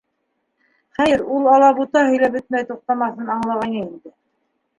Хәйер, 0.99 1.21
ул 1.35 1.45
Алатуба 1.57 2.03
һөйләп 2.07 2.33
бөтмәй 2.39 2.67
туҡтамаҫын 2.71 3.31
аңлағайны 3.37 3.85
инде. 3.87 4.15